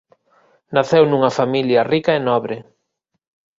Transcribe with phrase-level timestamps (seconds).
[0.75, 2.55] Naceu nunha familia rica e nobre.